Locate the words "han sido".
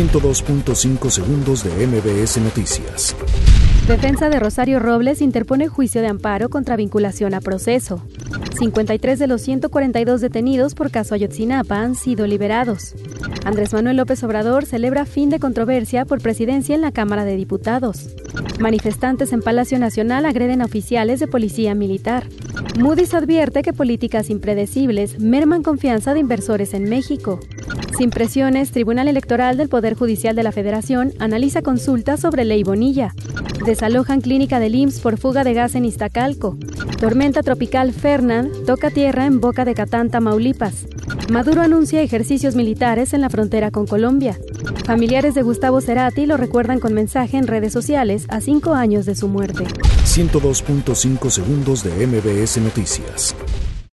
11.82-12.26